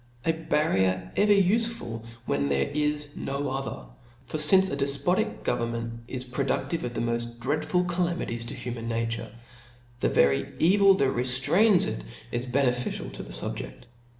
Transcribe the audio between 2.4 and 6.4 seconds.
there is no other: for. fince a defpotic government is